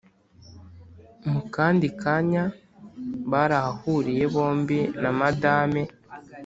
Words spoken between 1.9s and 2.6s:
kanya